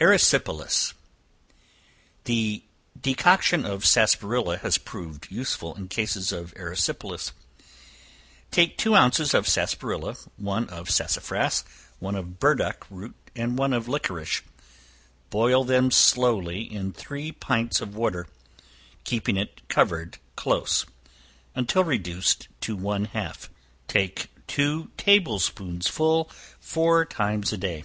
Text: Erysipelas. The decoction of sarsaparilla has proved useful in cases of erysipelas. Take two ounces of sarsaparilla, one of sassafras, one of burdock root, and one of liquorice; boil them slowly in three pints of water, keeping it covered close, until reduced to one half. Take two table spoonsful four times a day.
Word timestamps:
Erysipelas. 0.00 0.94
The 2.24 2.64
decoction 2.98 3.66
of 3.66 3.84
sarsaparilla 3.84 4.56
has 4.60 4.78
proved 4.78 5.30
useful 5.30 5.74
in 5.74 5.88
cases 5.88 6.32
of 6.32 6.54
erysipelas. 6.54 7.32
Take 8.50 8.78
two 8.78 8.94
ounces 8.94 9.34
of 9.34 9.46
sarsaparilla, 9.46 10.14
one 10.38 10.66
of 10.70 10.88
sassafras, 10.88 11.62
one 11.98 12.14
of 12.14 12.38
burdock 12.40 12.86
root, 12.88 13.16
and 13.36 13.58
one 13.58 13.74
of 13.74 13.86
liquorice; 13.86 14.40
boil 15.28 15.62
them 15.62 15.90
slowly 15.90 16.62
in 16.62 16.94
three 16.94 17.30
pints 17.30 17.82
of 17.82 17.94
water, 17.94 18.28
keeping 19.04 19.36
it 19.36 19.60
covered 19.68 20.16
close, 20.36 20.86
until 21.54 21.84
reduced 21.84 22.48
to 22.62 22.76
one 22.76 23.04
half. 23.04 23.50
Take 23.88 24.28
two 24.46 24.90
table 24.96 25.38
spoonsful 25.38 26.30
four 26.60 27.04
times 27.04 27.52
a 27.52 27.58
day. 27.58 27.84